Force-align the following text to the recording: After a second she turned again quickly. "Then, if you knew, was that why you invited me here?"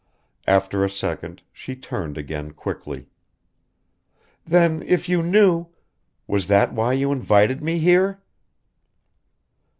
After 0.47 0.83
a 0.83 0.89
second 0.89 1.43
she 1.53 1.75
turned 1.75 2.17
again 2.17 2.53
quickly. 2.53 3.05
"Then, 4.47 4.81
if 4.81 5.07
you 5.07 5.21
knew, 5.21 5.67
was 6.25 6.47
that 6.47 6.73
why 6.73 6.93
you 6.93 7.11
invited 7.11 7.61
me 7.61 7.77
here?" 7.77 8.19